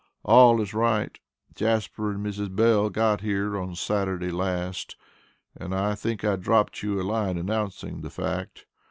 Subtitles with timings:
[0.25, 1.15] All is right.
[1.53, 2.55] Jasper and Mrs.
[2.55, 4.95] Bell got here on Saturday last,
[5.55, 8.65] and I think I dropt you a line announcing the fact.